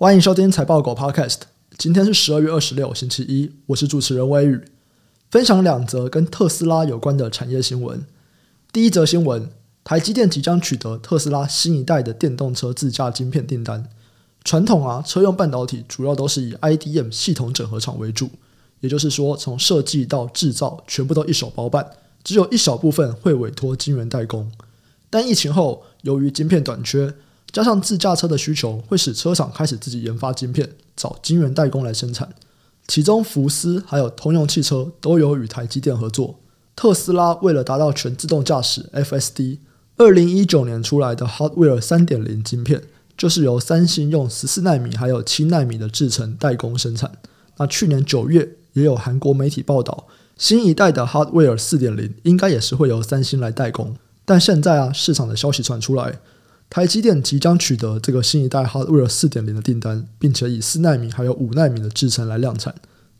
[0.00, 1.38] 欢迎收听财报狗 Podcast。
[1.76, 3.50] 今天是十二月二十六，星期一。
[3.66, 4.60] 我是主持人威宇，
[5.28, 8.06] 分享两则跟特斯拉有关的产业新闻。
[8.70, 9.50] 第一则新闻：
[9.82, 13.90] 台积电即将取得特斯拉新一代的电动车自驾晶片订单。
[14.44, 18.30] 传统啊，车用半导体主要都是以 IDM 系统整合厂为主，
[18.78, 21.84] 也就是说，从设计到制造全部都一手包办，
[22.22, 24.48] 只有一小部分会委托晶圆代工。
[25.10, 27.12] 但疫情后，由于晶片短缺，
[27.50, 32.28] 加上自驾车的需求，会使车厂开始自己研发晶片，找晶圆代工来生产。
[32.86, 36.38] 其中，福斯还有通用汽车都有与台积电合作。
[36.76, 39.58] 特斯拉为了达到全自动驾驶 （FSD），
[39.96, 42.82] 二零一九年出来的 Hardware 三点零晶片，
[43.16, 47.12] 就是由三星用十四奈米还有七奈米的制程代工生产。
[47.56, 53.96] 那去年九月，也有韩国媒体报道，新一代的 Hardware 四点零应该也是会由三星来代工。
[54.24, 56.20] 但现在啊，市场的消息传出来。
[56.70, 62.74] 台积电即将取得这个新一代 Hardware 四点零的订单，并且以四奈米还有五奈米的制程来量产。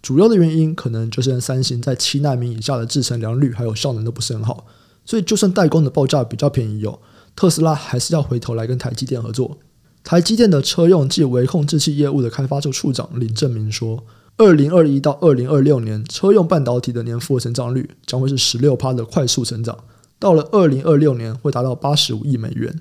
[0.00, 4.66] 主要的原因可能就是三星在七奈米以下的制程良率还有效能都不是很好，
[5.04, 6.98] 所以就算代工的报价比较便宜哦，
[7.34, 9.58] 特斯拉还是要回头来跟台积电合作。
[10.04, 14.04] 台积电的车用及微控制器业务的开发处处长林正明说，
[14.36, 19.78] 二零二一到二零二六年车用半导体的年复合成长率将会是十六趴的快速成长，
[20.18, 22.80] 到了二零二六年会达到八十五亿美元。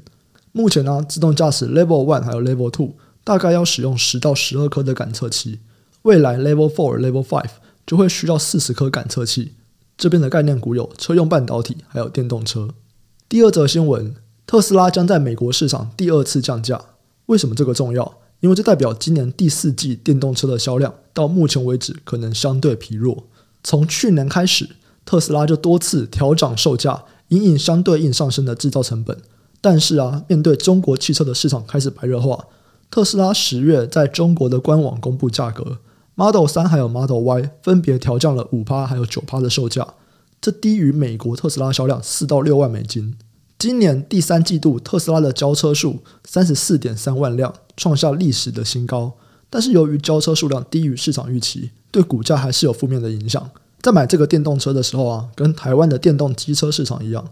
[0.51, 5.59] 目前呢，自动驾驶 Level One 还有 Level Two 大概要使用十到十二颗的感测器，
[6.01, 7.51] 未来 Level Four、Level Five
[7.85, 9.53] 就会需要四十颗感测器。
[9.97, 12.69] 这边的概念股有车用半导体还有电动车。
[13.29, 16.81] 第二则新闻，特斯拉将在美国市场第二次降价。
[17.27, 18.17] 为什么这个重要？
[18.39, 23.27] 因为这代表今年第四季电动车的销量到目前为止可能相对疲弱。
[23.63, 24.67] 从去年开始，
[25.05, 29.15] 特斯拉就多次调涨售价，隐隐相对应上升的制造成本。
[29.61, 32.47] 但是啊，面对中国汽车的市场开始白热化，
[32.89, 35.77] 特斯拉十月在中国的官网公布价格
[36.15, 39.93] ，Model 3还有 Model Y 分别调降了五趴还有九趴的售价，
[40.41, 43.15] 这低于美国特斯拉销量四到六万美金。
[43.59, 49.13] 今年第三季度特斯拉的交车数三十四点三万辆，创下历史的新高。
[49.51, 53.51] 但是由于交车数量低于市场预期，对股价还是有负面的影响。
[53.81, 57.23] 在买这个电动车的时候啊，跟台湾的电动机车市场一样。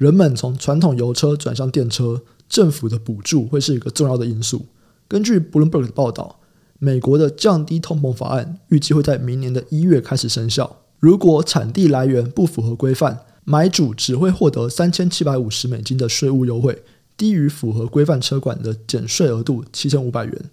[0.00, 4.64] 人们从传统油车转向电车，政府的补助会是一个重要的因素。
[5.06, 6.40] 根据 Bloomberg 的报道，
[6.78, 10.78] 美国的降低通膨法案预计会在明年的一月开始生效。
[11.00, 16.82] 如果产地来源不符合规范，买主只会获得三千七百五十美金的税务优惠，
[17.18, 20.50] 低于符合规范车款的减税额度七千五百元。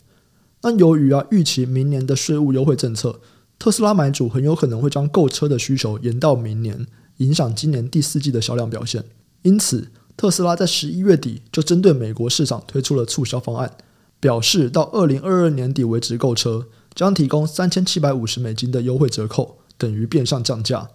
[0.64, 3.22] 那由于啊，预期明年的税务优惠政策，
[3.58, 6.86] 特斯拉买主很有可能会将购车的需求延到明年，
[7.20, 9.06] 影响今年第四季的销量表现。
[9.48, 9.88] 因此，
[10.18, 13.72] 特斯拉在十一月底就针对美国市场推出了促销方案，
[14.20, 20.90] 表示到二零二二年底为止购车将提供三千七百五十美金的优惠折扣，等于变相降价。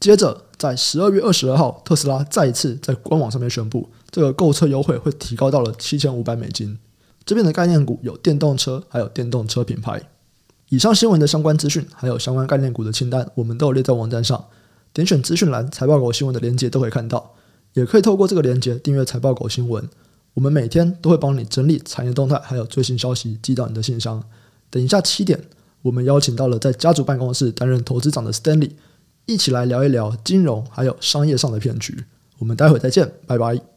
[0.00, 6.76] 接着，在十二月二十二号，特斯拉再一次在官网上面宣布，这个购车优惠会提高到了七千五百美金。
[7.24, 10.02] 这边的概念股有电动车，还有电动车品牌。
[10.70, 14.44] 以上新闻的相关资讯，还有相关概念股的清单，我们都有列在网站上，
[14.92, 17.34] 点选资讯栏财报狗新闻的链接都可以看到。
[17.74, 19.88] 也可以透过这个链接订阅财报狗新闻，
[20.34, 24.22] 我们每天都会帮你整理产业动态，还有最新消息寄到你的信箱。
[24.70, 25.40] 等一下七点，
[25.82, 28.72] 我们邀请到了在家族办公室担任投资长的 Stanley，
[29.26, 32.04] 一起来聊一聊金融还有商业上的骗局。
[32.38, 33.71] 我们待会再见，拜拜。